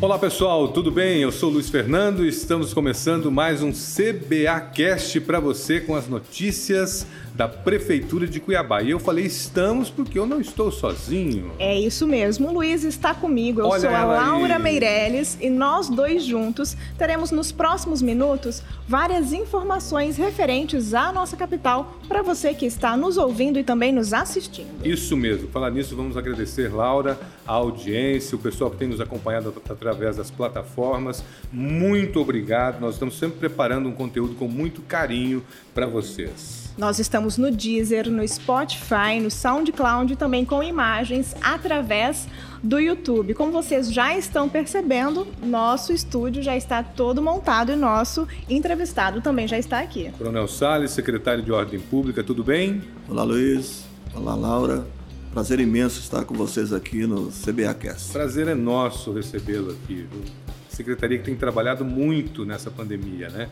Olá 0.00 0.16
pessoal, 0.16 0.68
tudo 0.68 0.92
bem? 0.92 1.22
Eu 1.22 1.32
sou 1.32 1.50
Luiz 1.50 1.68
Fernando 1.68 2.24
e 2.24 2.28
estamos 2.28 2.72
começando 2.72 3.32
mais 3.32 3.64
um 3.64 3.72
CBA 3.72 4.60
Cast 4.72 5.20
para 5.22 5.40
você 5.40 5.80
com 5.80 5.96
as 5.96 6.06
notícias 6.06 7.04
da 7.38 7.46
Prefeitura 7.46 8.26
de 8.26 8.40
Cuiabá. 8.40 8.82
E 8.82 8.90
eu 8.90 8.98
falei 8.98 9.24
estamos 9.24 9.88
porque 9.88 10.18
eu 10.18 10.26
não 10.26 10.40
estou 10.40 10.72
sozinho. 10.72 11.52
É 11.56 11.78
isso 11.78 12.04
mesmo, 12.04 12.48
o 12.48 12.52
Luiz 12.52 12.82
está 12.82 13.14
comigo. 13.14 13.60
Eu 13.60 13.66
Olha 13.66 13.80
sou 13.80 13.90
a 13.90 14.04
Laura 14.04 14.56
aí. 14.56 14.62
Meirelles 14.62 15.38
e 15.40 15.48
nós 15.48 15.88
dois 15.88 16.24
juntos 16.24 16.76
teremos 16.98 17.30
nos 17.30 17.52
próximos 17.52 18.02
minutos 18.02 18.60
várias 18.88 19.32
informações 19.32 20.16
referentes 20.16 20.92
à 20.94 21.12
nossa 21.12 21.36
capital 21.36 22.00
para 22.08 22.22
você 22.22 22.52
que 22.52 22.66
está 22.66 22.96
nos 22.96 23.16
ouvindo 23.16 23.56
e 23.56 23.62
também 23.62 23.92
nos 23.92 24.12
assistindo. 24.12 24.84
Isso 24.84 25.16
mesmo. 25.16 25.46
Falar 25.48 25.70
nisso, 25.70 25.94
vamos 25.94 26.16
agradecer, 26.16 26.74
Laura, 26.74 27.20
a 27.46 27.52
audiência, 27.52 28.34
o 28.34 28.40
pessoal 28.40 28.68
que 28.68 28.78
tem 28.78 28.88
nos 28.88 29.00
acompanhado 29.00 29.54
através 29.70 30.16
das 30.16 30.28
plataformas. 30.28 31.22
Muito 31.52 32.20
obrigado. 32.20 32.80
Nós 32.80 32.94
estamos 32.94 33.16
sempre 33.16 33.38
preparando 33.38 33.88
um 33.88 33.92
conteúdo 33.92 34.34
com 34.34 34.48
muito 34.48 34.82
carinho 34.82 35.40
para 35.78 35.86
vocês. 35.86 36.72
Nós 36.76 36.98
estamos 36.98 37.38
no 37.38 37.52
Deezer, 37.52 38.10
no 38.10 38.26
Spotify, 38.26 39.20
no 39.22 39.30
SoundCloud 39.30 40.12
e 40.12 40.16
também 40.16 40.44
com 40.44 40.60
imagens 40.60 41.36
através 41.40 42.26
do 42.60 42.80
YouTube. 42.80 43.32
Como 43.32 43.52
vocês 43.52 43.92
já 43.92 44.16
estão 44.18 44.48
percebendo, 44.48 45.24
nosso 45.40 45.92
estúdio 45.92 46.42
já 46.42 46.56
está 46.56 46.82
todo 46.82 47.22
montado 47.22 47.70
e 47.70 47.76
nosso 47.76 48.26
entrevistado 48.48 49.20
também 49.20 49.46
já 49.46 49.56
está 49.56 49.78
aqui. 49.78 50.10
Coronel 50.18 50.48
Salles, 50.48 50.90
secretário 50.90 51.44
de 51.44 51.52
Ordem 51.52 51.78
Pública, 51.78 52.24
tudo 52.24 52.42
bem? 52.42 52.82
Olá, 53.08 53.22
Luiz. 53.22 53.84
Olá, 54.12 54.34
Laura. 54.34 54.84
Prazer 55.32 55.60
imenso 55.60 56.00
estar 56.00 56.24
com 56.24 56.34
vocês 56.34 56.72
aqui 56.72 57.06
no 57.06 57.30
CBAcast. 57.30 58.12
Prazer 58.12 58.48
é 58.48 58.54
nosso 58.56 59.12
recebê-lo 59.12 59.70
aqui. 59.70 60.08
Secretaria 60.68 61.18
que 61.18 61.24
tem 61.24 61.36
trabalhado 61.36 61.84
muito 61.84 62.44
nessa 62.44 62.68
pandemia, 62.68 63.28
né? 63.28 63.48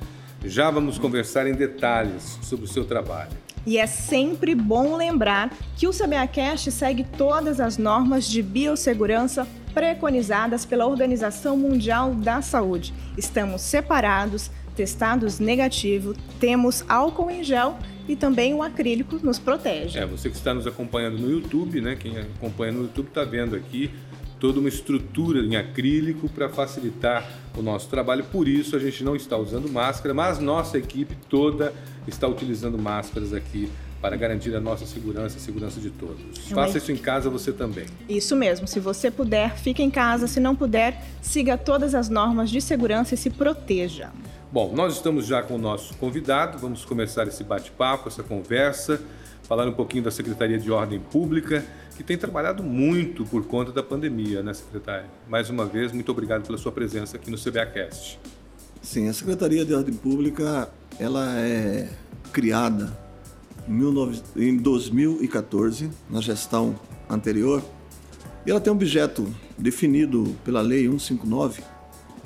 Já 0.48 0.70
vamos 0.70 0.98
conversar 0.98 1.46
em 1.46 1.54
detalhes 1.54 2.38
sobre 2.42 2.64
o 2.64 2.68
seu 2.68 2.84
trabalho. 2.84 3.30
E 3.66 3.78
é 3.78 3.86
sempre 3.86 4.54
bom 4.54 4.96
lembrar 4.96 5.52
que 5.76 5.88
o 5.88 5.90
CBAcast 5.90 6.70
segue 6.70 7.04
todas 7.18 7.60
as 7.60 7.76
normas 7.76 8.28
de 8.28 8.40
biossegurança 8.40 9.46
preconizadas 9.74 10.64
pela 10.64 10.86
Organização 10.86 11.56
Mundial 11.56 12.14
da 12.14 12.40
Saúde. 12.40 12.94
Estamos 13.18 13.62
separados, 13.62 14.50
testados 14.76 15.40
negativo, 15.40 16.14
temos 16.38 16.84
álcool 16.88 17.30
em 17.30 17.42
gel 17.42 17.76
e 18.08 18.14
também 18.14 18.54
o 18.54 18.62
acrílico 18.62 19.18
nos 19.22 19.38
protege. 19.38 19.98
É, 19.98 20.06
você 20.06 20.30
que 20.30 20.36
está 20.36 20.54
nos 20.54 20.66
acompanhando 20.66 21.18
no 21.18 21.28
YouTube, 21.30 21.80
né? 21.80 21.96
Quem 21.96 22.16
acompanha 22.18 22.72
no 22.72 22.82
YouTube 22.82 23.08
está 23.08 23.24
vendo 23.24 23.56
aqui 23.56 23.90
toda 24.38 24.60
uma 24.60 24.68
estrutura 24.68 25.40
em 25.40 25.56
acrílico 25.56 26.28
para 26.28 26.48
facilitar 26.48 27.28
o 27.56 27.62
nosso 27.62 27.88
trabalho. 27.88 28.24
Por 28.24 28.46
isso 28.46 28.76
a 28.76 28.78
gente 28.78 29.02
não 29.02 29.16
está 29.16 29.36
usando 29.36 29.70
máscara, 29.70 30.12
mas 30.12 30.38
nossa 30.38 30.78
equipe 30.78 31.16
toda 31.28 31.72
está 32.06 32.28
utilizando 32.28 32.78
máscaras 32.78 33.32
aqui 33.32 33.70
para 34.00 34.14
garantir 34.14 34.54
a 34.54 34.60
nossa 34.60 34.86
segurança 34.86 35.36
e 35.36 35.38
a 35.38 35.40
segurança 35.40 35.80
de 35.80 35.90
todos. 35.90 36.22
É 36.50 36.54
Faça 36.54 36.78
isso 36.78 36.92
em 36.92 36.96
casa 36.96 37.30
você 37.30 37.50
também. 37.52 37.86
Isso 38.08 38.36
mesmo. 38.36 38.68
Se 38.68 38.78
você 38.78 39.10
puder, 39.10 39.56
fique 39.56 39.82
em 39.82 39.90
casa. 39.90 40.26
Se 40.26 40.38
não 40.38 40.54
puder, 40.54 41.02
siga 41.22 41.56
todas 41.56 41.94
as 41.94 42.08
normas 42.08 42.50
de 42.50 42.60
segurança 42.60 43.14
e 43.14 43.16
se 43.16 43.30
proteja. 43.30 44.10
Bom, 44.52 44.72
nós 44.74 44.94
estamos 44.94 45.26
já 45.26 45.42
com 45.42 45.54
o 45.54 45.58
nosso 45.58 45.94
convidado. 45.96 46.58
Vamos 46.58 46.84
começar 46.84 47.26
esse 47.26 47.42
bate-papo, 47.42 48.08
essa 48.08 48.22
conversa, 48.22 49.00
falar 49.42 49.66
um 49.66 49.72
pouquinho 49.72 50.04
da 50.04 50.10
Secretaria 50.10 50.58
de 50.58 50.70
Ordem 50.70 51.00
Pública 51.00 51.64
que 51.96 52.02
tem 52.02 52.18
trabalhado 52.18 52.62
muito 52.62 53.24
por 53.24 53.44
conta 53.46 53.72
da 53.72 53.82
pandemia, 53.82 54.42
né, 54.42 54.52
secretário? 54.52 55.08
Mais 55.28 55.48
uma 55.48 55.64
vez, 55.64 55.92
muito 55.92 56.12
obrigado 56.12 56.44
pela 56.46 56.58
sua 56.58 56.70
presença 56.70 57.16
aqui 57.16 57.30
no 57.30 57.38
CBAcast. 57.38 58.20
Sim, 58.82 59.08
a 59.08 59.12
Secretaria 59.12 59.64
de 59.64 59.74
Ordem 59.74 59.94
Pública 59.94 60.70
ela 60.98 61.38
é 61.38 61.88
criada 62.32 62.96
em 64.36 64.56
2014, 64.56 65.90
na 66.08 66.20
gestão 66.20 66.78
anterior, 67.08 67.62
e 68.46 68.50
ela 68.50 68.60
tem 68.60 68.72
um 68.72 68.76
objeto 68.76 69.26
definido 69.58 70.36
pela 70.44 70.60
Lei 70.60 70.88
159, 70.88 71.62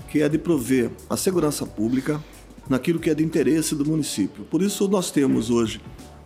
que 0.09 0.21
é 0.21 0.29
de 0.29 0.37
prover 0.37 0.91
a 1.09 1.17
segurança 1.17 1.65
pública 1.65 2.23
naquilo 2.69 2.99
que 2.99 3.09
é 3.09 3.15
de 3.15 3.25
interesse 3.25 3.75
do 3.75 3.87
município. 3.87 4.45
Por 4.45 4.61
isso, 4.61 4.87
nós 4.89 5.11
temos 5.11 5.49
hoje 5.49 5.81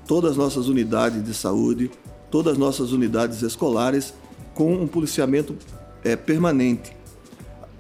todas 0.07 0.33
as 0.33 0.37
nossas 0.37 0.67
unidades 0.67 1.23
de 1.23 1.33
saúde, 1.33 1.91
todas 2.35 2.55
as 2.55 2.59
nossas 2.59 2.91
unidades 2.91 3.43
escolares 3.43 4.13
com 4.55 4.75
um 4.75 4.89
policiamento 4.89 5.55
é, 6.03 6.17
permanente. 6.17 6.91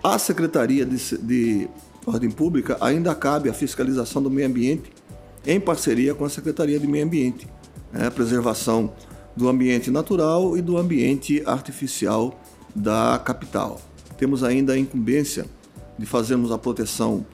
A 0.00 0.16
Secretaria 0.16 0.86
de, 0.86 1.18
de 1.18 1.68
Ordem 2.06 2.30
Pública 2.30 2.78
ainda 2.80 3.12
cabe 3.16 3.48
a 3.48 3.52
fiscalização 3.52 4.22
do 4.22 4.30
meio 4.30 4.46
ambiente 4.46 4.92
em 5.44 5.58
parceria 5.58 6.14
com 6.14 6.24
a 6.24 6.30
Secretaria 6.30 6.78
de 6.78 6.86
Meio 6.86 7.04
Ambiente, 7.04 7.48
né, 7.92 8.08
preservação 8.10 8.92
do 9.34 9.48
ambiente 9.48 9.90
natural 9.90 10.56
e 10.56 10.62
do 10.62 10.78
ambiente 10.78 11.42
artificial 11.44 12.40
da 12.72 13.20
capital. 13.24 13.80
Temos 14.16 14.44
ainda 14.44 14.74
a 14.74 14.78
incumbência 14.78 15.46
de 15.98 16.06
fazermos 16.06 16.52
a 16.52 16.58
proteção 16.58 17.26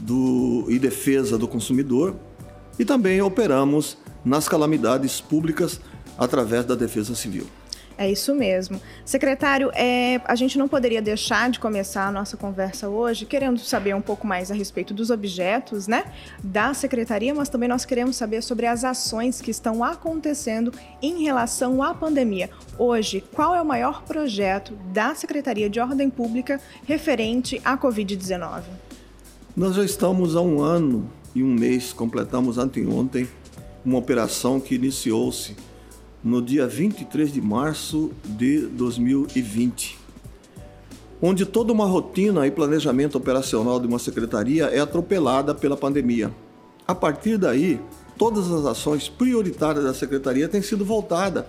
do, 0.00 0.66
e 0.68 0.80
defesa 0.80 1.38
do 1.38 1.46
consumidor 1.46 2.16
e 2.76 2.84
também 2.84 3.22
operamos 3.22 3.96
nas 4.24 4.48
calamidades 4.48 5.20
públicas 5.20 5.80
através 6.20 6.66
da 6.66 6.74
Defesa 6.74 7.14
Civil. 7.14 7.46
É 7.96 8.10
isso 8.10 8.34
mesmo. 8.34 8.80
Secretário, 9.04 9.70
é, 9.74 10.22
a 10.24 10.34
gente 10.34 10.56
não 10.56 10.66
poderia 10.66 11.02
deixar 11.02 11.50
de 11.50 11.60
começar 11.60 12.06
a 12.06 12.12
nossa 12.12 12.34
conversa 12.34 12.88
hoje 12.88 13.26
querendo 13.26 13.58
saber 13.58 13.94
um 13.94 14.00
pouco 14.00 14.26
mais 14.26 14.50
a 14.50 14.54
respeito 14.54 14.94
dos 14.94 15.10
objetos 15.10 15.86
né, 15.86 16.04
da 16.42 16.72
Secretaria, 16.72 17.34
mas 17.34 17.50
também 17.50 17.68
nós 17.68 17.84
queremos 17.84 18.16
saber 18.16 18.42
sobre 18.42 18.64
as 18.64 18.84
ações 18.84 19.42
que 19.42 19.50
estão 19.50 19.84
acontecendo 19.84 20.72
em 21.02 21.22
relação 21.22 21.82
à 21.82 21.92
pandemia. 21.92 22.48
Hoje, 22.78 23.22
qual 23.34 23.54
é 23.54 23.60
o 23.60 23.66
maior 23.66 24.02
projeto 24.04 24.72
da 24.94 25.14
Secretaria 25.14 25.68
de 25.68 25.78
Ordem 25.78 26.08
Pública 26.08 26.58
referente 26.86 27.60
à 27.62 27.76
Covid-19? 27.76 28.62
Nós 29.54 29.74
já 29.74 29.84
estamos 29.84 30.36
há 30.36 30.40
um 30.40 30.62
ano 30.62 31.10
e 31.34 31.42
um 31.42 31.52
mês, 31.52 31.92
completamos 31.92 32.56
anteontem, 32.56 33.28
uma 33.84 33.98
operação 33.98 34.58
que 34.58 34.74
iniciou-se 34.74 35.54
no 36.22 36.42
dia 36.42 36.66
23 36.66 37.32
de 37.32 37.40
março 37.40 38.10
de 38.24 38.66
2020, 38.66 39.98
onde 41.20 41.46
toda 41.46 41.72
uma 41.72 41.86
rotina 41.86 42.46
e 42.46 42.50
planejamento 42.50 43.16
operacional 43.16 43.80
de 43.80 43.86
uma 43.86 43.98
secretaria 43.98 44.66
é 44.66 44.80
atropelada 44.80 45.54
pela 45.54 45.76
pandemia. 45.76 46.30
A 46.86 46.94
partir 46.94 47.38
daí, 47.38 47.80
todas 48.18 48.50
as 48.50 48.66
ações 48.66 49.08
prioritárias 49.08 49.84
da 49.84 49.94
secretaria 49.94 50.48
têm 50.48 50.60
sido 50.60 50.84
voltadas 50.84 51.44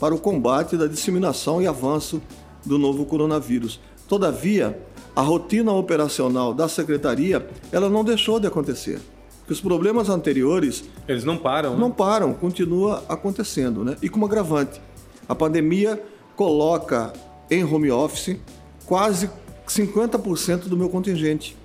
para 0.00 0.14
o 0.14 0.18
combate 0.18 0.76
da 0.76 0.86
disseminação 0.86 1.62
e 1.62 1.66
avanço 1.66 2.20
do 2.64 2.78
novo 2.78 3.06
coronavírus. 3.06 3.80
Todavia, 4.08 4.76
a 5.14 5.22
rotina 5.22 5.72
operacional 5.72 6.52
da 6.52 6.68
secretaria, 6.68 7.48
ela 7.70 7.88
não 7.88 8.04
deixou 8.04 8.40
de 8.40 8.46
acontecer 8.46 9.00
que 9.46 9.52
os 9.52 9.60
problemas 9.60 10.08
anteriores. 10.08 10.84
Eles 11.06 11.24
não 11.24 11.36
param, 11.36 11.74
né? 11.74 11.78
Não 11.78 11.90
param, 11.90 12.34
continua 12.34 13.04
acontecendo, 13.08 13.84
né? 13.84 13.96
E 14.02 14.08
como 14.08 14.26
agravante, 14.26 14.80
a 15.28 15.34
pandemia 15.34 16.02
coloca 16.34 17.12
em 17.50 17.64
home 17.64 17.90
office 17.90 18.36
quase 18.84 19.30
50% 19.66 20.68
do 20.68 20.76
meu 20.76 20.88
contingente. 20.88 21.56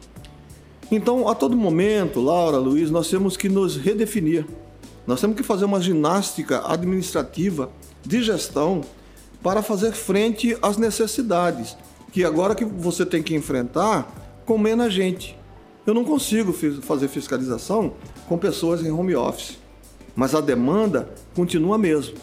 Então, 0.92 1.28
a 1.28 1.36
todo 1.36 1.56
momento, 1.56 2.20
Laura, 2.20 2.58
Luiz, 2.58 2.92
nós 2.92 3.10
temos 3.10 3.38
que 3.38 3.48
nos 3.48 3.78
redefinir. 3.78 4.46
Nós 5.08 5.22
temos 5.22 5.36
que 5.36 5.44
fazer 5.44 5.66
uma 5.66 5.82
ginástica 5.82 6.62
administrativa 6.70 7.72
de 8.04 8.22
gestão 8.22 8.82
para 9.42 9.62
fazer 9.62 9.94
frente 9.94 10.58
às 10.62 10.78
necessidades 10.78 11.76
que 12.12 12.24
agora 12.26 12.54
que 12.54 12.66
você 12.66 13.06
tem 13.06 13.24
que 13.24 13.34
enfrentar 13.34 14.42
com 14.46 14.58
menos 14.58 14.94
gente. 14.94 15.38
Eu 15.86 15.94
não 15.94 16.04
consigo 16.04 16.54
fazer 16.82 17.08
fiscalização 17.08 17.94
com 18.28 18.38
pessoas 18.38 18.86
em 18.86 18.92
home 18.92 19.16
office, 19.16 19.58
mas 20.16 20.36
a 20.36 20.42
demanda 20.42 21.10
continua 21.36 21.78
mesmo. 21.78 22.16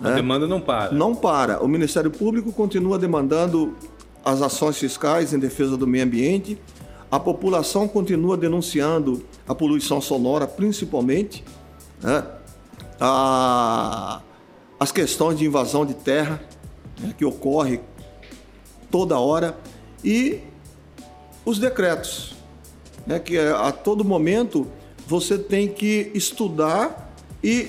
A 0.00 0.10
né? 0.10 0.14
demanda 0.16 0.46
não 0.46 0.60
para. 0.60 0.92
Não 0.92 1.14
para. 1.14 1.62
O 1.62 1.68
Ministério 1.68 2.10
Público 2.10 2.52
continua 2.52 2.98
demandando 2.98 3.76
as 4.24 4.40
ações 4.40 4.78
fiscais 4.78 5.34
em 5.34 5.38
defesa 5.38 5.76
do 5.76 5.86
meio 5.86 6.04
ambiente. 6.04 6.58
A 7.10 7.20
população 7.20 7.86
continua 7.86 8.36
denunciando 8.36 9.22
a 9.46 9.54
poluição 9.54 10.00
sonora, 10.00 10.46
principalmente. 10.46 11.44
Né? 12.00 12.24
A, 12.98 14.22
as 14.80 14.90
questões 14.90 15.38
de 15.38 15.44
invasão 15.44 15.84
de 15.84 15.94
terra, 15.94 16.42
né, 16.98 17.14
que 17.16 17.24
ocorre 17.24 17.80
toda 18.90 19.18
hora. 19.18 19.56
E 20.02 20.40
os 21.44 21.58
decretos 21.58 22.41
né, 23.06 23.18
que 23.18 23.36
é, 23.36 23.50
a 23.50 23.72
todo 23.72 24.04
momento 24.04 24.66
você 25.06 25.38
tem 25.38 25.68
que 25.68 26.10
estudar 26.14 27.14
e 27.42 27.68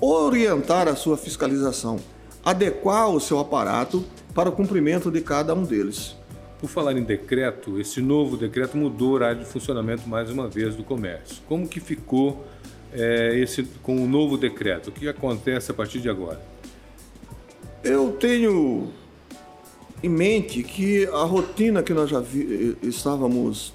orientar 0.00 0.86
a 0.88 0.94
sua 0.94 1.16
fiscalização, 1.16 1.98
adequar 2.44 3.08
o 3.08 3.20
seu 3.20 3.38
aparato 3.38 4.04
para 4.34 4.48
o 4.48 4.52
cumprimento 4.52 5.10
de 5.10 5.20
cada 5.20 5.54
um 5.54 5.64
deles. 5.64 6.16
por 6.60 6.68
falar 6.68 6.92
em 6.92 7.04
decreto, 7.04 7.80
esse 7.80 8.00
novo 8.00 8.36
decreto 8.36 8.76
mudou 8.76 9.10
o 9.10 9.12
horário 9.12 9.40
de 9.40 9.46
funcionamento 9.46 10.08
mais 10.08 10.28
uma 10.28 10.48
vez 10.48 10.74
do 10.74 10.82
comércio. 10.82 11.36
Como 11.48 11.68
que 11.68 11.78
ficou 11.78 12.44
é, 12.92 13.38
esse 13.38 13.62
com 13.82 14.02
o 14.02 14.08
novo 14.08 14.36
decreto? 14.36 14.88
O 14.88 14.92
que 14.92 15.08
acontece 15.08 15.70
a 15.70 15.74
partir 15.74 16.00
de 16.00 16.08
agora? 16.08 16.40
Eu 17.84 18.12
tenho 18.12 18.90
em 20.02 20.08
mente 20.08 20.62
que 20.62 21.06
a 21.06 21.22
rotina 21.22 21.82
que 21.82 21.92
nós 21.92 22.10
já 22.10 22.20
vi, 22.20 22.76
eh, 22.82 22.86
estávamos 22.86 23.72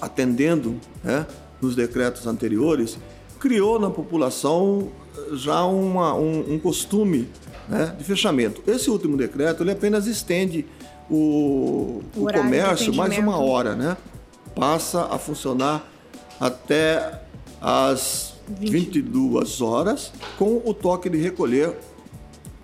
atendendo 0.00 0.80
né, 1.02 1.26
nos 1.60 1.76
decretos 1.76 2.26
anteriores 2.26 2.98
criou 3.38 3.78
na 3.78 3.90
população 3.90 4.90
já 5.32 5.64
uma, 5.64 6.14
um, 6.14 6.54
um 6.54 6.58
costume 6.58 7.28
né, 7.68 7.94
de 7.96 8.04
fechamento. 8.04 8.62
Esse 8.66 8.90
último 8.90 9.16
decreto 9.16 9.62
ele 9.62 9.72
apenas 9.72 10.06
estende 10.06 10.66
o, 11.08 12.02
o, 12.16 12.24
o 12.24 12.32
comércio 12.32 12.94
mais 12.94 13.16
uma 13.18 13.38
hora, 13.38 13.74
né? 13.74 13.96
Passa 14.54 15.06
a 15.06 15.18
funcionar 15.18 15.88
até 16.38 17.22
as 17.60 18.34
20. 18.48 18.70
22 18.70 19.60
horas, 19.60 20.12
com 20.38 20.60
o 20.64 20.74
toque 20.74 21.08
de 21.08 21.18
recolher 21.18 21.76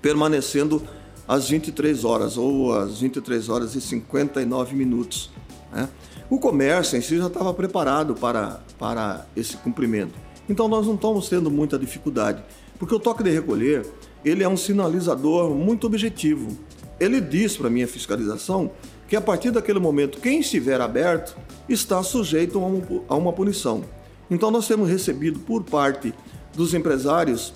permanecendo 0.03 0.83
às 1.27 1.49
23 1.49 2.05
horas 2.05 2.37
ou 2.37 2.73
às 2.73 3.01
23 3.01 3.49
horas 3.49 3.75
e 3.75 3.81
59 3.81 4.77
minutos. 4.77 5.31
Né? 5.77 5.91
O 6.31 6.39
comércio 6.39 6.97
em 6.97 7.03
si 7.03 7.19
já 7.19 7.27
estava 7.27 7.53
preparado 7.53 8.15
para, 8.15 8.61
para 8.79 9.27
esse 9.37 9.59
cumprimento. 9.59 10.15
Então 10.49 10.67
nós 10.69 10.87
não 10.87 10.95
estamos 10.95 11.29
tendo 11.29 11.51
muita 11.51 11.79
dificuldade, 11.79 12.43
porque 12.79 12.95
o 12.95 12.99
toque 12.99 13.23
de 13.23 13.31
recolher 13.31 13.87
ele 14.25 14.43
é 14.43 14.49
um 14.49 14.57
sinalizador 14.57 15.51
muito 15.51 15.87
objetivo. 15.87 16.57
Ele 16.99 17.21
diz 17.21 17.59
para 17.59 17.67
a 17.67 17.71
minha 17.71 17.87
fiscalização 17.87 18.71
que 19.07 19.15
a 19.15 19.21
partir 19.21 19.51
daquele 19.51 19.79
momento 19.79 20.19
quem 20.19 20.41
estiver 20.41 20.81
aberto 20.81 21.37
está 21.69 22.03
sujeito 22.03 22.59
a 23.07 23.15
uma 23.15 23.33
punição. 23.35 23.85
Então 24.31 24.51
nós 24.51 24.67
temos 24.67 24.89
recebido 24.89 25.39
por 25.41 25.63
parte 25.63 26.15
dos 26.55 26.73
empresários 26.73 27.53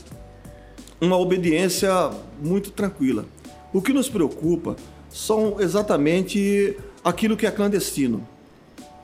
uma 1.00 1.16
obediência 1.16 2.11
muito 2.40 2.70
tranquila. 2.70 3.25
O 3.73 3.81
que 3.81 3.94
nos 3.94 4.11
preocupa 4.11 4.76
são 5.08 5.56
exatamente 5.58 6.76
aquilo 7.05 7.37
que 7.37 7.47
é 7.47 7.50
clandestino, 7.50 8.26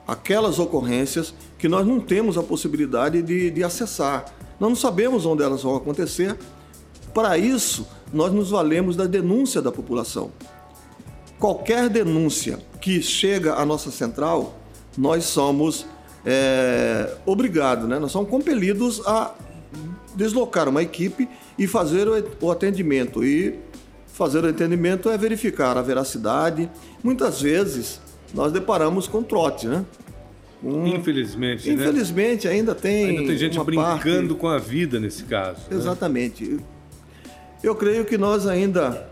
aquelas 0.06 0.58
ocorrências 0.58 1.34
que 1.58 1.68
nós 1.68 1.86
não 1.86 1.98
temos 1.98 2.36
a 2.38 2.42
possibilidade 2.42 3.22
de, 3.22 3.50
de 3.50 3.64
acessar. 3.64 4.26
Nós 4.60 4.68
não 4.70 4.76
sabemos 4.76 5.26
onde 5.26 5.42
elas 5.42 5.62
vão 5.62 5.76
acontecer. 5.76 6.36
Para 7.12 7.36
isso, 7.38 7.86
nós 8.12 8.32
nos 8.32 8.50
valemos 8.50 8.94
da 8.94 9.06
denúncia 9.06 9.60
da 9.60 9.72
população. 9.72 10.30
Qualquer 11.38 11.88
denúncia 11.88 12.58
que 12.80 13.02
chega 13.02 13.54
à 13.54 13.66
nossa 13.66 13.90
central, 13.90 14.58
nós 14.96 15.24
somos 15.24 15.86
é, 16.24 17.14
obrigados, 17.26 17.88
né? 17.88 17.98
nós 17.98 18.12
somos 18.12 18.30
compelidos 18.30 19.06
a 19.06 19.34
deslocar 20.14 20.68
uma 20.68 20.82
equipe 20.82 21.28
e 21.58 21.66
fazer 21.66 22.08
o 22.40 22.50
atendimento. 22.50 23.24
E 23.24 23.58
fazer 24.16 24.42
o 24.42 24.48
atendimento 24.48 25.10
é 25.10 25.18
verificar 25.18 25.76
a 25.76 25.82
veracidade. 25.82 26.70
Muitas 27.04 27.42
vezes 27.42 28.00
nós 28.32 28.50
deparamos 28.50 29.06
com 29.06 29.22
trote, 29.22 29.68
né? 29.68 29.84
Um... 30.64 30.86
Infelizmente, 30.86 31.68
né? 31.68 31.74
Infelizmente 31.74 32.48
né? 32.48 32.54
ainda 32.54 32.74
tem 32.74 33.10
ainda 33.10 33.26
tem 33.26 33.36
gente 33.36 33.62
brincando 33.62 34.28
parte... 34.28 34.40
com 34.40 34.48
a 34.48 34.58
vida 34.58 34.98
nesse 34.98 35.24
caso. 35.24 35.60
Né? 35.70 35.76
Exatamente. 35.76 36.44
Né? 36.44 36.60
Eu 37.62 37.74
creio 37.74 38.06
que 38.06 38.16
nós 38.16 38.46
ainda, 38.46 39.06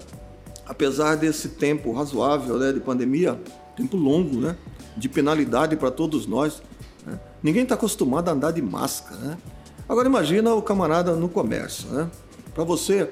apesar 0.66 1.16
desse 1.16 1.50
tempo 1.50 1.92
razoável 1.92 2.56
né, 2.58 2.72
de 2.72 2.80
pandemia, 2.80 3.38
tempo 3.76 3.98
longo, 3.98 4.40
né, 4.40 4.56
de 4.96 5.08
penalidade 5.10 5.76
para 5.76 5.90
todos 5.90 6.26
nós, 6.26 6.62
né? 7.06 7.20
ninguém 7.42 7.64
está 7.64 7.74
acostumado 7.74 8.30
a 8.30 8.32
andar 8.32 8.52
de 8.52 8.62
máscara. 8.62 9.20
Né? 9.20 9.38
Agora 9.86 10.08
imagina 10.08 10.54
o 10.54 10.62
camarada 10.62 11.14
no 11.14 11.28
comércio, 11.28 11.90
né? 11.90 12.10
Para 12.54 12.64
você 12.64 13.10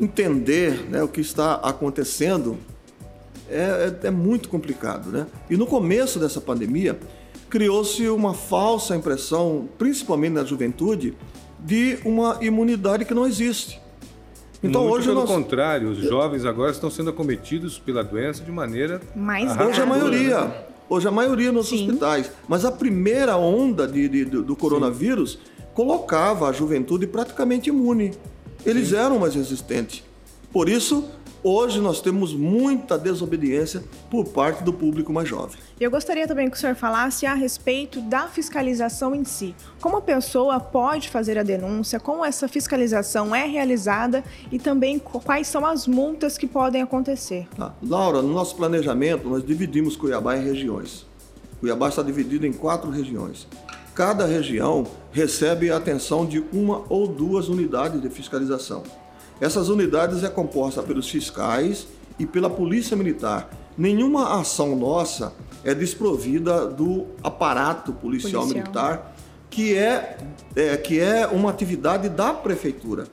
entender 0.00 0.88
né, 0.90 1.02
o 1.02 1.08
que 1.08 1.20
está 1.20 1.54
acontecendo 1.54 2.58
é, 3.48 3.94
é, 4.02 4.06
é, 4.08 4.10
muito 4.10 4.48
complicado, 4.48 5.10
né? 5.10 5.26
E 5.48 5.56
no 5.56 5.66
começo 5.66 6.18
dessa 6.18 6.40
pandemia 6.40 6.98
criou-se 7.48 8.08
uma 8.08 8.34
falsa 8.34 8.96
impressão, 8.96 9.68
principalmente 9.78 10.32
na 10.32 10.44
juventude, 10.44 11.14
de 11.60 11.98
uma 12.04 12.38
imunidade 12.40 13.04
que 13.04 13.14
não 13.14 13.26
existe. 13.26 13.80
Então 14.62 14.82
Muito 14.82 14.94
hoje 14.94 15.06
pelo 15.06 15.20
nós... 15.20 15.30
contrário, 15.30 15.90
os 15.90 15.98
jovens 15.98 16.44
agora 16.44 16.72
estão 16.72 16.90
sendo 16.90 17.10
acometidos 17.10 17.78
pela 17.78 18.02
doença 18.02 18.42
de 18.42 18.50
maneira 18.50 19.00
mais 19.14 19.56
hoje 19.60 19.80
a 19.80 19.86
maioria, 19.86 20.40
né? 20.40 20.54
hoje 20.88 21.06
a 21.06 21.10
maioria 21.10 21.52
nos 21.52 21.68
Sim. 21.68 21.86
hospitais, 21.86 22.32
mas 22.48 22.64
a 22.64 22.72
primeira 22.72 23.36
onda 23.36 23.86
de, 23.86 24.08
de 24.08 24.24
do 24.24 24.56
coronavírus 24.56 25.32
Sim. 25.32 25.62
colocava 25.74 26.48
a 26.48 26.52
juventude 26.52 27.06
praticamente 27.06 27.68
imune. 27.68 28.12
Eles 28.66 28.88
Sim. 28.88 28.96
eram 28.96 29.18
mais 29.18 29.34
resistentes. 29.34 30.02
Por 30.52 30.68
isso 30.68 31.08
Hoje 31.48 31.80
nós 31.80 32.00
temos 32.00 32.34
muita 32.34 32.98
desobediência 32.98 33.84
por 34.10 34.24
parte 34.24 34.64
do 34.64 34.72
público 34.72 35.12
mais 35.12 35.28
jovem. 35.28 35.56
Eu 35.78 35.92
gostaria 35.92 36.26
também 36.26 36.50
que 36.50 36.56
o 36.56 36.58
senhor 36.58 36.74
falasse 36.74 37.24
a 37.24 37.34
respeito 37.34 38.00
da 38.00 38.26
fiscalização 38.26 39.14
em 39.14 39.24
si. 39.24 39.54
Como 39.80 39.98
a 39.98 40.02
pessoa 40.02 40.58
pode 40.58 41.08
fazer 41.08 41.38
a 41.38 41.44
denúncia, 41.44 42.00
como 42.00 42.24
essa 42.24 42.48
fiscalização 42.48 43.32
é 43.32 43.46
realizada 43.46 44.24
e 44.50 44.58
também 44.58 44.98
quais 44.98 45.46
são 45.46 45.64
as 45.64 45.86
multas 45.86 46.36
que 46.36 46.48
podem 46.48 46.82
acontecer. 46.82 47.46
Tá. 47.56 47.72
Laura, 47.80 48.20
no 48.20 48.32
nosso 48.32 48.56
planejamento 48.56 49.28
nós 49.28 49.46
dividimos 49.46 49.94
Cuiabá 49.94 50.36
em 50.36 50.44
regiões. 50.44 51.06
Cuiabá 51.60 51.90
está 51.90 52.02
dividido 52.02 52.44
em 52.44 52.52
quatro 52.52 52.90
regiões. 52.90 53.46
Cada 53.94 54.26
região 54.26 54.84
recebe 55.16 55.70
a 55.70 55.78
atenção 55.78 56.26
de 56.26 56.44
uma 56.52 56.84
ou 56.90 57.08
duas 57.08 57.48
unidades 57.48 58.02
de 58.02 58.10
fiscalização. 58.10 58.82
Essas 59.40 59.70
unidades 59.70 60.22
é 60.22 60.28
composta 60.28 60.82
pelos 60.82 61.08
fiscais 61.08 61.86
e 62.18 62.26
pela 62.26 62.50
polícia 62.50 62.94
militar. 62.94 63.48
Nenhuma 63.78 64.38
ação 64.38 64.76
nossa 64.76 65.32
é 65.64 65.74
desprovida 65.74 66.66
do 66.66 67.06
aparato 67.22 67.94
policial, 67.94 68.42
policial. 68.42 68.62
militar, 68.62 69.16
que 69.48 69.74
é, 69.74 70.18
é, 70.54 70.76
que 70.76 71.00
é 71.00 71.26
uma 71.26 71.48
atividade 71.48 72.10
da 72.10 72.34
prefeitura. 72.34 73.06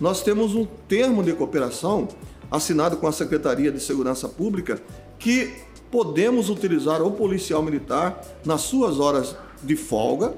Nós 0.00 0.22
temos 0.22 0.56
um 0.56 0.66
termo 0.88 1.22
de 1.22 1.34
cooperação 1.34 2.08
assinado 2.50 2.96
com 2.96 3.06
a 3.06 3.12
Secretaria 3.12 3.70
de 3.70 3.78
Segurança 3.78 4.28
Pública 4.28 4.82
que 5.20 5.54
podemos 5.88 6.50
utilizar 6.50 7.00
o 7.00 7.12
policial 7.12 7.62
militar 7.62 8.20
nas 8.44 8.62
suas 8.62 8.98
horas 8.98 9.36
de 9.62 9.76
folga. 9.76 10.34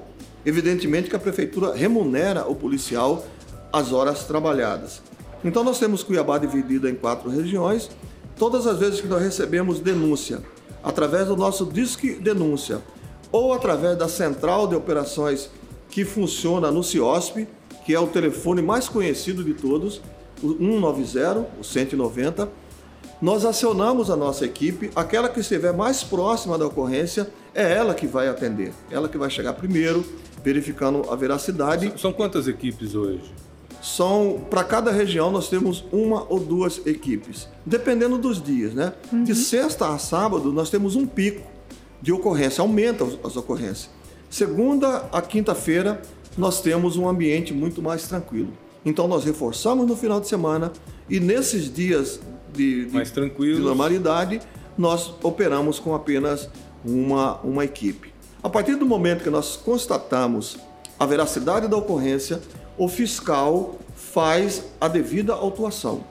Evidentemente 0.47 1.09
que 1.09 1.15
a 1.15 1.19
prefeitura 1.19 1.75
remunera 1.75 2.47
o 2.47 2.55
policial 2.55 3.27
as 3.71 3.91
horas 3.91 4.23
trabalhadas. 4.23 5.01
Então 5.43 5.61
nós 5.61 5.77
temos 5.77 6.03
Cuiabá 6.03 6.37
dividido 6.37 6.87
em 6.87 6.95
quatro 6.95 7.29
regiões. 7.29 7.89
Todas 8.37 8.65
as 8.65 8.79
vezes 8.79 9.01
que 9.01 9.07
nós 9.07 9.21
recebemos 9.21 9.81
denúncia, 9.81 10.41
através 10.81 11.27
do 11.27 11.35
nosso 11.35 11.65
Disque 11.65 12.13
Denúncia 12.13 12.81
ou 13.29 13.51
através 13.51 13.97
da 13.97 14.07
central 14.07 14.69
de 14.69 14.75
operações 14.75 15.49
que 15.89 16.05
funciona 16.05 16.71
no 16.71 16.81
CIOSP, 16.81 17.45
que 17.85 17.93
é 17.93 17.99
o 17.99 18.07
telefone 18.07 18.61
mais 18.61 18.87
conhecido 18.87 19.43
de 19.43 19.53
todos, 19.53 19.99
o 20.41 20.53
190, 20.53 21.45
o 21.59 21.63
190, 21.63 22.49
nós 23.21 23.43
acionamos 23.43 24.09
a 24.09 24.15
nossa 24.15 24.45
equipe, 24.45 24.91
aquela 24.95 25.27
que 25.27 25.41
estiver 25.41 25.73
mais 25.73 26.03
próxima 26.03 26.57
da 26.57 26.67
ocorrência, 26.67 27.29
é 27.57 27.73
ela 27.73 27.93
que 27.93 28.05
vai 28.05 28.29
atender, 28.29 28.71
ela 28.89 29.09
que 29.09 29.17
vai 29.17 29.29
chegar 29.29 29.53
primeiro, 29.53 30.05
verificando 30.43 31.09
a 31.11 31.15
veracidade. 31.15 31.93
São 31.97 32.13
quantas 32.13 32.47
equipes 32.47 32.95
hoje? 32.95 33.33
são 33.81 34.41
para 34.49 34.63
cada 34.63 34.91
região 34.91 35.31
nós 35.31 35.49
temos 35.49 35.85
uma 35.91 36.25
ou 36.29 36.39
duas 36.39 36.85
equipes, 36.85 37.47
dependendo 37.65 38.17
dos 38.17 38.41
dias, 38.41 38.73
né? 38.73 38.93
Uhum. 39.11 39.23
De 39.23 39.35
sexta 39.35 39.93
a 39.93 39.97
sábado 39.97 40.51
nós 40.51 40.69
temos 40.69 40.95
um 40.95 41.05
pico 41.05 41.47
de 42.01 42.11
ocorrência, 42.11 42.61
aumenta 42.61 43.05
as 43.23 43.35
ocorrências. 43.37 43.89
Segunda 44.29 45.07
a 45.11 45.21
quinta-feira 45.21 46.01
nós 46.37 46.61
temos 46.61 46.97
um 46.97 47.07
ambiente 47.07 47.53
muito 47.53 47.81
mais 47.81 48.07
tranquilo. 48.07 48.51
Então 48.85 49.07
nós 49.07 49.23
reforçamos 49.23 49.87
no 49.87 49.95
final 49.95 50.19
de 50.19 50.27
semana 50.27 50.71
e 51.09 51.19
nesses 51.19 51.73
dias 51.73 52.19
de, 52.53 52.85
de, 52.85 53.03
de 53.03 53.59
normalidade 53.59 54.39
nós 54.77 55.13
operamos 55.23 55.79
com 55.79 55.95
apenas 55.95 56.49
uma, 56.87 57.37
uma 57.41 57.65
equipe. 57.65 58.13
A 58.41 58.49
partir 58.49 58.75
do 58.75 58.85
momento 58.85 59.23
que 59.23 59.29
nós 59.29 59.57
constatamos 59.57 60.57
a 60.99 61.05
veracidade 61.05 61.67
da 61.67 61.75
ocorrência, 61.75 62.41
o 62.77 62.87
fiscal 62.87 63.75
faz 63.95 64.63
a 64.79 64.87
devida 64.87 65.33
autuação. 65.33 66.03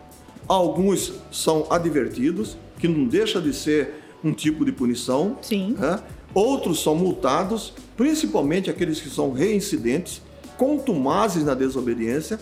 Alguns 0.46 1.14
são 1.32 1.66
advertidos, 1.70 2.56
que 2.78 2.86
não 2.86 3.06
deixa 3.06 3.40
de 3.40 3.52
ser 3.52 3.94
um 4.22 4.32
tipo 4.32 4.64
de 4.64 4.72
punição. 4.72 5.38
Sim. 5.40 5.74
Né? 5.78 6.00
Outros 6.34 6.82
são 6.82 6.94
multados, 6.94 7.72
principalmente 7.96 8.68
aqueles 8.68 9.00
que 9.00 9.08
são 9.08 9.32
reincidentes, 9.32 10.20
contumazes 10.58 11.44
na 11.44 11.54
desobediência, 11.54 12.38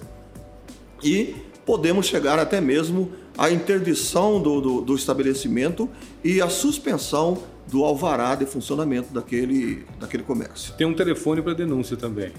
e 1.02 1.36
podemos 1.64 2.06
chegar 2.06 2.38
até 2.38 2.60
mesmo 2.60 3.12
a 3.36 3.50
interdição 3.50 4.40
do, 4.40 4.60
do, 4.60 4.80
do 4.80 4.94
estabelecimento 4.94 5.88
e 6.22 6.40
a 6.40 6.48
suspensão 6.48 7.38
do 7.71 7.85
alvará 7.85 8.35
de 8.35 8.47
funcionamento 8.47 9.12
daquele, 9.12 9.85
daquele 9.99 10.23
comércio. 10.23 10.75
Tem 10.75 10.87
um 10.87 10.94
telefone 10.94 11.42
para 11.42 11.54
denúncia 11.54 11.97
também. 11.97 12.33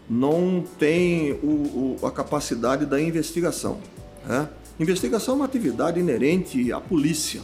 não 0.08 0.64
tem 0.78 1.32
o, 1.42 1.96
o, 2.00 2.06
a 2.06 2.10
capacidade 2.10 2.86
da 2.86 3.00
investigação. 3.00 3.78
Né? 4.24 4.48
Investigação 4.78 5.34
é 5.34 5.36
uma 5.36 5.44
atividade 5.44 5.98
inerente 5.98 6.72
à 6.72 6.80
polícia. 6.80 7.40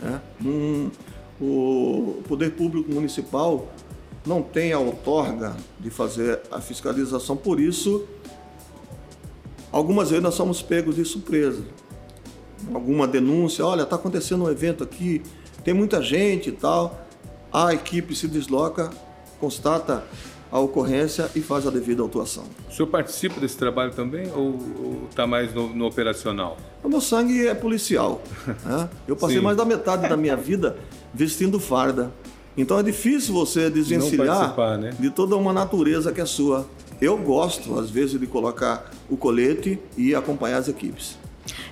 Né? 0.00 0.20
Num, 0.40 0.90
o 1.40 2.22
Poder 2.28 2.52
Público 2.52 2.92
Municipal 2.92 3.68
não 4.24 4.42
tem 4.42 4.72
a 4.72 4.78
outorga 4.78 5.56
de 5.80 5.90
fazer 5.90 6.40
a 6.50 6.60
fiscalização, 6.60 7.36
por 7.36 7.58
isso, 7.58 8.04
algumas 9.72 10.10
vezes 10.10 10.22
nós 10.22 10.34
somos 10.34 10.62
pegos 10.62 10.96
de 10.96 11.04
surpresa. 11.04 11.62
Alguma 12.72 13.08
denúncia, 13.08 13.66
olha, 13.66 13.82
está 13.82 13.96
acontecendo 13.96 14.44
um 14.44 14.50
evento 14.50 14.84
aqui, 14.84 15.22
tem 15.64 15.74
muita 15.74 16.00
gente 16.00 16.50
e 16.50 16.52
tal, 16.52 17.06
a 17.52 17.74
equipe 17.74 18.14
se 18.14 18.28
desloca, 18.28 18.90
constata 19.40 20.04
a 20.52 20.60
ocorrência 20.60 21.30
e 21.34 21.40
faz 21.40 21.66
a 21.66 21.70
devida 21.70 22.02
autuação. 22.02 22.44
O 22.68 22.72
senhor 22.72 22.86
participa 22.86 23.40
desse 23.40 23.56
trabalho 23.56 23.90
também 23.92 24.30
ou 24.36 25.06
está 25.08 25.26
mais 25.26 25.52
no, 25.54 25.74
no, 25.74 25.86
operacional? 25.86 26.58
O 26.84 26.88
meu 26.90 27.00
sangue 27.00 27.48
é 27.48 27.54
policial. 27.54 28.20
Né? 28.62 28.88
Eu 29.08 29.16
passei 29.16 29.40
mais 29.40 29.56
da 29.56 29.64
metade 29.64 30.08
da 30.08 30.16
minha 30.16 30.36
vida 30.36 30.76
vestindo 31.14 31.58
farda. 31.58 32.12
Então 32.56 32.78
é 32.78 32.82
difícil 32.82 33.32
você 33.32 33.70
desvencilhar 33.70 34.78
né? 34.78 34.90
de 34.98 35.10
toda 35.10 35.36
uma 35.36 35.52
natureza 35.52 36.12
que 36.12 36.20
é 36.20 36.26
sua. 36.26 36.66
Eu 37.00 37.16
gosto, 37.16 37.78
às 37.78 37.90
vezes, 37.90 38.18
de 38.20 38.26
colocar 38.26 38.90
o 39.10 39.16
colete 39.16 39.78
e 39.96 40.14
acompanhar 40.14 40.58
as 40.58 40.68
equipes. 40.68 41.18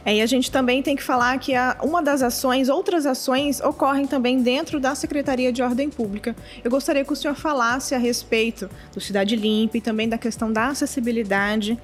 É, 0.04 0.16
e 0.16 0.20
a 0.20 0.26
gente 0.26 0.50
também 0.50 0.82
tem 0.82 0.96
que 0.96 1.02
falar 1.02 1.38
que 1.38 1.54
a, 1.54 1.76
uma 1.82 2.02
das 2.02 2.22
ações, 2.22 2.68
outras 2.68 3.06
ações, 3.06 3.60
ocorrem 3.60 4.06
também 4.06 4.42
dentro 4.42 4.80
da 4.80 4.94
Secretaria 4.94 5.52
de 5.52 5.62
Ordem 5.62 5.90
Pública. 5.90 6.34
Eu 6.64 6.70
gostaria 6.70 7.04
que 7.04 7.12
o 7.12 7.16
senhor 7.16 7.34
falasse 7.34 7.94
a 7.94 7.98
respeito 7.98 8.68
do 8.92 9.00
Cidade 9.00 9.36
Limpa 9.36 9.78
e 9.78 9.80
também 9.80 10.08
da 10.08 10.18
questão 10.18 10.52
da 10.52 10.68
acessibilidade 10.68 11.78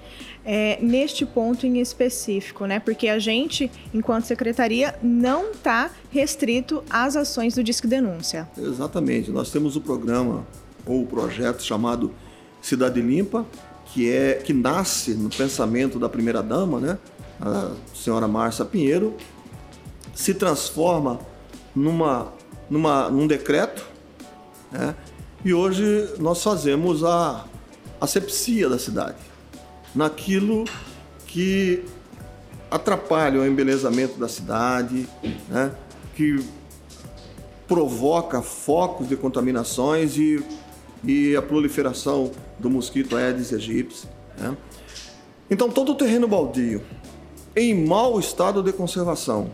é, 0.44 0.78
neste 0.80 1.26
ponto 1.26 1.66
em 1.66 1.80
específico, 1.80 2.66
né? 2.66 2.78
Porque 2.78 3.08
a 3.08 3.18
gente, 3.18 3.70
enquanto 3.92 4.24
secretaria, 4.24 4.94
não 5.02 5.50
está 5.50 5.90
restrito 6.10 6.84
às 6.88 7.16
ações 7.16 7.54
do 7.54 7.64
Disque 7.64 7.86
Denúncia. 7.86 8.48
Exatamente. 8.56 9.30
Nós 9.30 9.50
temos 9.50 9.74
o 9.76 9.80
programa 9.80 10.46
ou 10.86 11.02
o 11.02 11.06
projeto 11.06 11.62
chamado 11.62 12.12
Cidade 12.62 13.00
Limpa, 13.00 13.44
que 13.86 14.10
é 14.10 14.34
que 14.34 14.52
nasce 14.52 15.14
no 15.14 15.28
pensamento 15.28 15.98
da 15.98 16.08
primeira 16.08 16.42
dama, 16.42 16.78
né? 16.78 16.98
A 17.40 17.72
senhora 17.94 18.26
Márcia 18.26 18.64
Pinheiro, 18.64 19.14
se 20.14 20.34
transforma 20.34 21.20
numa, 21.74 22.32
numa, 22.68 23.10
num 23.10 23.26
decreto, 23.26 23.86
né? 24.72 24.94
e 25.44 25.52
hoje 25.52 26.14
nós 26.18 26.42
fazemos 26.42 27.04
a 27.04 27.44
asepsia 28.00 28.68
da 28.68 28.78
cidade, 28.78 29.18
naquilo 29.94 30.64
que 31.26 31.84
atrapalha 32.70 33.40
o 33.40 33.46
embelezamento 33.46 34.18
da 34.18 34.28
cidade, 34.28 35.08
né? 35.48 35.72
que 36.14 36.42
provoca 37.68 38.40
focos 38.40 39.08
de 39.08 39.16
contaminações 39.16 40.16
e, 40.16 40.42
e 41.04 41.36
a 41.36 41.42
proliferação 41.42 42.30
do 42.58 42.70
mosquito 42.70 43.16
Aedes 43.16 43.52
aegypti. 43.52 44.08
Né? 44.38 44.56
Então, 45.50 45.70
todo 45.70 45.92
o 45.92 45.94
terreno 45.94 46.26
baldio 46.26 46.82
em 47.56 47.86
mau 47.86 48.20
estado 48.20 48.62
de 48.62 48.70
conservação 48.70 49.50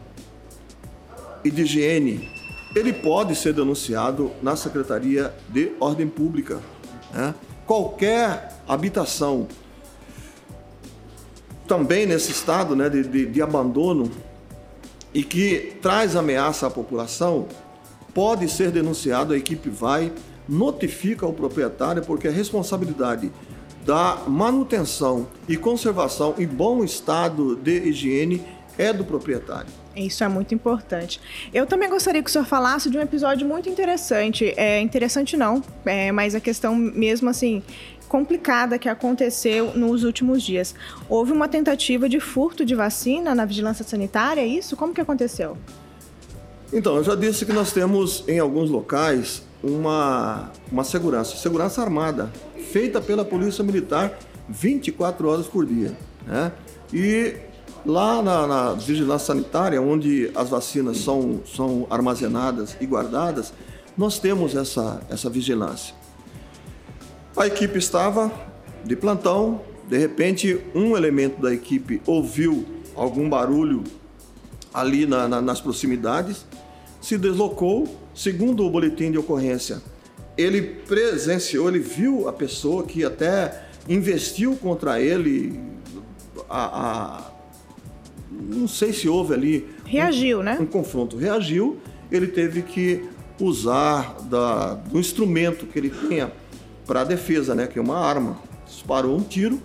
e 1.45 1.51
de 1.51 1.63
higiene, 1.63 2.29
ele 2.75 2.93
pode 2.93 3.37
ser 3.37 3.53
denunciado 3.55 4.33
na 4.43 4.57
Secretaria 4.57 5.33
de 5.49 5.73
Ordem 5.79 6.09
Pública. 6.09 6.61
Né? 7.15 7.33
Qualquer 7.65 8.59
habitação 8.67 9.47
também 11.69 12.05
nesse 12.05 12.33
estado 12.33 12.75
né, 12.75 12.89
de, 12.89 13.05
de, 13.05 13.27
de 13.27 13.41
abandono 13.41 14.11
e 15.15 15.23
que 15.23 15.77
traz 15.81 16.17
ameaça 16.17 16.67
à 16.67 16.71
população, 16.71 17.47
pode 18.13 18.49
ser 18.49 18.71
denunciado, 18.71 19.33
a 19.33 19.37
equipe 19.37 19.71
vai, 19.71 20.13
notifica 20.49 21.27
o 21.27 21.33
proprietário, 21.33 22.03
porque 22.03 22.29
a 22.29 22.31
responsabilidade 22.31 23.31
da 23.85 24.23
manutenção 24.27 25.27
e 25.49 25.57
conservação 25.57 26.35
em 26.39 26.47
bom 26.47 26.85
estado 26.85 27.57
de 27.57 27.89
higiene 27.89 28.43
é 28.79 28.93
do 28.93 29.05
proprietário. 29.05 29.71
Isso 29.95 30.25
é 30.25 30.29
muito 30.29 30.55
importante. 30.55 31.21
Eu 31.53 31.67
também 31.67 31.89
gostaria 31.89 32.23
que 32.23 32.31
o 32.31 32.33
senhor 32.33 32.47
falasse 32.47 32.89
de 32.89 32.97
um 32.97 33.01
episódio 33.01 33.47
muito 33.47 33.69
interessante. 33.69 34.55
É 34.57 34.81
interessante 34.81 35.37
não, 35.37 35.63
é, 35.85 36.11
mas 36.11 36.35
a 36.35 36.41
questão 36.41 36.75
mesmo 36.75 37.29
assim 37.29 37.63
complicada 38.09 38.79
que 38.79 38.91
aconteceu 38.91 39.73
nos 39.75 40.05
últimos 40.05 40.43
dias. 40.43 40.75
Houve 41.09 41.33
uma 41.33 41.49
tentativa 41.49 42.09
de 42.11 42.21
furto 42.21 42.63
de 42.63 42.75
vacina 42.75 43.35
na 43.35 43.47
vigilância 43.47 43.83
sanitária, 43.85 44.43
é 44.43 44.47
isso? 44.47 44.77
Como 44.77 44.93
que 44.93 45.01
aconteceu? 45.01 45.57
Então, 46.71 46.97
eu 46.97 47.05
já 47.05 47.15
disse 47.15 47.47
que 47.47 47.55
nós 47.55 47.73
temos 47.73 48.23
em 48.29 48.39
alguns 48.39 48.69
locais 48.69 49.43
uma, 49.63 50.51
uma 50.71 50.85
segurança, 50.85 51.37
segurança 51.37 51.81
armada, 51.81 52.31
feita 52.73 53.03
pela 53.03 53.23
Polícia 53.23 53.63
Militar 53.63 54.19
24 54.49 55.29
horas 55.29 55.47
por 55.47 55.67
dia. 55.67 55.95
Né? 56.27 56.51
E 56.93 57.35
lá 57.85 58.23
na, 58.23 58.47
na, 58.47 58.73
vigilância 58.73 59.27
sanitária, 59.27 59.81
onde 59.81 60.31
as 60.35 60.49
vacinas 60.49 60.99
são, 60.99 61.43
são 61.45 61.87
armazenadas 61.91 62.75
e 62.81 62.87
guardadas, 62.87 63.53
nós 63.97 64.19
temos 64.19 64.57
essa, 64.57 65.03
essa 65.11 65.29
vigilância. 65.29 65.95
A 67.37 67.47
equipe 67.47 67.79
estava 67.79 68.33
de 68.85 68.97
plantão, 68.97 69.61
de 69.87 69.99
repente 69.99 70.59
um 70.75 70.97
elemento 70.97 71.43
da 71.43 71.53
equipe 71.53 72.01
ouviu 72.07 72.65
algum 72.97 73.29
barulho 73.29 73.85
ali 74.73 75.05
na, 75.05 75.29
na, 75.29 75.43
nas 75.43 75.61
proximidades, 75.61 76.47
se 77.03 77.19
deslocou, 77.19 77.87
segundo 78.15 78.65
o 78.65 78.71
boletim 78.71 79.11
de 79.11 79.19
ocorrência, 79.19 79.83
ele 80.37 80.63
presenciou, 80.63 81.69
ele 81.69 81.79
viu 81.79 82.29
a 82.29 82.33
pessoa 82.33 82.85
que 82.85 83.05
até 83.05 83.67
investiu 83.89 84.57
contra 84.57 85.01
ele, 85.01 85.61
a, 86.49 87.19
a 87.19 87.33
não 88.31 88.67
sei 88.67 88.93
se 88.93 89.09
houve 89.09 89.35
ali 89.35 89.69
reagiu, 89.85 90.41
um, 90.41 90.43
né? 90.43 90.59
Um 90.61 90.67
confronto, 90.67 91.17
reagiu, 91.17 91.79
ele 92.11 92.27
teve 92.27 92.63
que 92.63 93.05
usar 93.41 94.17
da, 94.25 94.75
do 94.75 94.99
instrumento 94.99 95.67
que 95.67 95.79
ele 95.79 95.91
tinha 95.91 96.33
para 96.87 97.05
defesa, 97.05 97.55
né, 97.55 97.67
que 97.67 97.79
é 97.79 97.83
uma 97.83 97.99
arma. 97.99 98.39
Disparou 98.67 99.17
um 99.17 99.23
tiro 99.23 99.61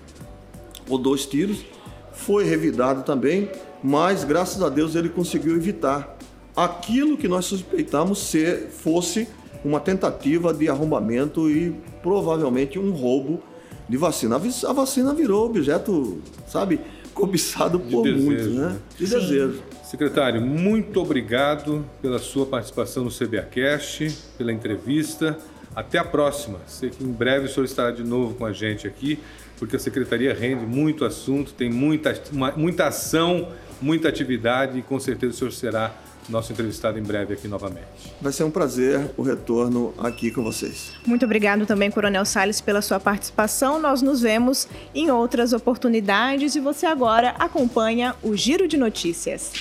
ou 0.89 0.97
dois 0.97 1.25
tiros, 1.25 1.65
foi 2.13 2.45
revidado 2.45 3.03
também, 3.03 3.49
mas 3.83 4.23
graças 4.23 4.61
a 4.61 4.69
Deus 4.69 4.95
ele 4.95 5.09
conseguiu 5.09 5.55
evitar 5.55 6.17
aquilo 6.55 7.17
que 7.17 7.27
nós 7.27 7.45
suspeitamos 7.45 8.19
ser 8.29 8.69
fosse 8.69 9.27
uma 9.67 9.79
tentativa 9.79 10.53
de 10.53 10.69
arrombamento 10.69 11.49
e 11.49 11.75
provavelmente 12.01 12.79
um 12.79 12.91
roubo 12.91 13.41
de 13.87 13.97
vacina. 13.97 14.35
A 14.35 14.73
vacina 14.73 15.13
virou 15.13 15.45
objeto, 15.45 16.21
sabe, 16.47 16.79
cobiçado 17.13 17.79
por 17.79 18.03
desejo, 18.03 18.25
muitos, 18.25 18.47
né? 18.53 18.67
né? 18.67 18.77
De 18.97 19.07
desejo. 19.07 19.61
Secretário, 19.83 20.41
muito 20.41 21.01
obrigado 21.01 21.85
pela 22.01 22.19
sua 22.19 22.45
participação 22.45 23.05
no 23.05 23.09
CBAcast, 23.09 24.15
pela 24.37 24.51
entrevista. 24.51 25.37
Até 25.75 25.99
a 25.99 26.03
próxima. 26.03 26.59
Sei 26.65 26.89
que 26.89 27.03
em 27.03 27.11
breve 27.11 27.45
o 27.45 27.49
senhor 27.49 27.65
estará 27.65 27.91
de 27.91 28.03
novo 28.03 28.33
com 28.33 28.45
a 28.45 28.51
gente 28.51 28.87
aqui, 28.87 29.19
porque 29.59 29.75
a 29.75 29.79
secretaria 29.79 30.33
rende 30.33 30.65
muito 30.65 31.05
assunto, 31.05 31.53
tem 31.53 31.69
muita, 31.69 32.19
uma, 32.31 32.51
muita 32.53 32.87
ação, 32.87 33.49
muita 33.79 34.09
atividade 34.09 34.79
e 34.79 34.81
com 34.81 34.99
certeza 34.99 35.33
o 35.33 35.37
senhor 35.37 35.51
será 35.51 35.95
nosso 36.29 36.51
entrevistado 36.51 36.99
em 36.99 37.03
breve 37.03 37.33
aqui 37.33 37.47
novamente. 37.47 37.87
Vai 38.21 38.31
ser 38.31 38.43
um 38.43 38.51
prazer 38.51 39.11
o 39.17 39.21
retorno 39.21 39.93
aqui 39.97 40.31
com 40.31 40.43
vocês. 40.43 40.91
Muito 41.05 41.25
obrigado 41.25 41.65
também, 41.65 41.89
Coronel 41.89 42.25
Salles, 42.25 42.61
pela 42.61 42.81
sua 42.81 42.99
participação. 42.99 43.79
Nós 43.79 44.01
nos 44.01 44.21
vemos 44.21 44.67
em 44.93 45.09
outras 45.09 45.53
oportunidades 45.53 46.55
e 46.55 46.59
você 46.59 46.85
agora 46.85 47.29
acompanha 47.39 48.15
o 48.21 48.35
Giro 48.35 48.67
de 48.67 48.77
Notícias. 48.77 49.51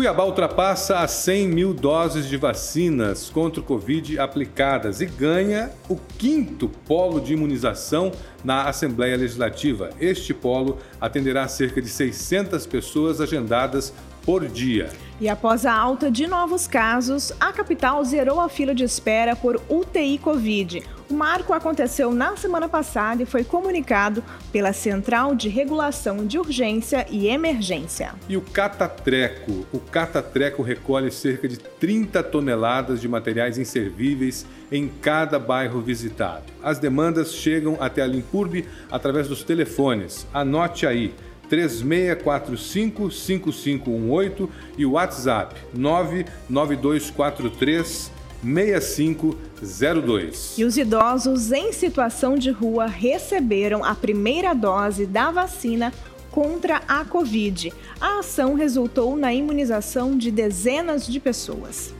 Cuiabá 0.00 0.24
ultrapassa 0.24 1.00
as 1.00 1.10
100 1.10 1.48
mil 1.48 1.74
doses 1.74 2.26
de 2.26 2.38
vacinas 2.38 3.28
contra 3.28 3.60
o 3.60 3.62
Covid 3.62 4.18
aplicadas 4.18 5.02
e 5.02 5.04
ganha 5.04 5.70
o 5.90 5.96
quinto 6.16 6.70
polo 6.70 7.20
de 7.20 7.34
imunização 7.34 8.10
na 8.42 8.66
Assembleia 8.66 9.14
Legislativa. 9.14 9.90
Este 10.00 10.32
polo 10.32 10.78
atenderá 10.98 11.46
cerca 11.48 11.82
de 11.82 11.88
600 11.90 12.66
pessoas 12.66 13.20
agendadas 13.20 13.92
por 14.24 14.48
dia. 14.48 14.88
E 15.20 15.28
após 15.28 15.66
a 15.66 15.74
alta 15.74 16.10
de 16.10 16.26
novos 16.26 16.66
casos, 16.66 17.30
a 17.38 17.52
capital 17.52 18.02
zerou 18.02 18.40
a 18.40 18.48
fila 18.48 18.74
de 18.74 18.84
espera 18.84 19.36
por 19.36 19.60
UTI 19.68 20.16
Covid. 20.16 20.82
O 21.10 21.14
marco 21.14 21.52
aconteceu 21.52 22.14
na 22.14 22.36
semana 22.36 22.68
passada 22.68 23.24
e 23.24 23.26
foi 23.26 23.42
comunicado 23.42 24.22
pela 24.52 24.72
Central 24.72 25.34
de 25.34 25.48
Regulação 25.48 26.24
de 26.24 26.38
Urgência 26.38 27.04
e 27.10 27.26
Emergência. 27.26 28.14
E 28.28 28.36
o 28.36 28.40
Catatreco? 28.40 29.66
O 29.72 29.80
Catatreco 29.80 30.62
recolhe 30.62 31.10
cerca 31.10 31.48
de 31.48 31.58
30 31.58 32.22
toneladas 32.22 33.00
de 33.00 33.08
materiais 33.08 33.58
inservíveis 33.58 34.46
em 34.70 34.86
cada 34.86 35.36
bairro 35.36 35.80
visitado. 35.80 36.44
As 36.62 36.78
demandas 36.78 37.34
chegam 37.34 37.76
até 37.80 38.02
a 38.02 38.06
Limpurbe 38.06 38.68
através 38.88 39.26
dos 39.26 39.42
telefones. 39.42 40.28
Anote 40.32 40.86
aí. 40.86 41.12
3645-5518 41.50 44.48
e 44.78 44.86
o 44.86 44.92
WhatsApp 44.92 45.56
99243 45.74 48.19
6502. 48.42 50.58
E 50.58 50.64
os 50.64 50.76
idosos 50.76 51.52
em 51.52 51.72
situação 51.72 52.36
de 52.36 52.50
rua 52.50 52.86
receberam 52.86 53.84
a 53.84 53.94
primeira 53.94 54.52
dose 54.54 55.06
da 55.06 55.30
vacina 55.30 55.92
contra 56.30 56.80
a 56.88 57.04
Covid. 57.04 57.70
A 58.00 58.20
ação 58.20 58.54
resultou 58.54 59.14
na 59.16 59.34
imunização 59.34 60.16
de 60.16 60.30
dezenas 60.30 61.06
de 61.06 61.20
pessoas. 61.20 61.92